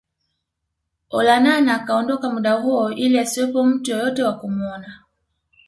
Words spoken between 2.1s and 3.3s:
muda huo ili